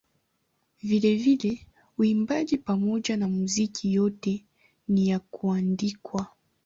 Vilevile 0.81 1.67
uimbaji 1.97 2.57
pamoja 2.57 3.17
na 3.17 3.27
muziki 3.27 3.93
yote 3.93 4.45
ni 4.87 5.09
ya 5.09 5.19
kuandikwa. 5.19 6.27